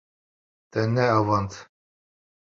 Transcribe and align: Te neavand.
Te 0.71 0.81
neavand. 0.93 1.51